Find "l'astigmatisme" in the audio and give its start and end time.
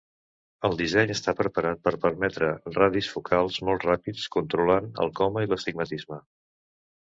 5.57-6.23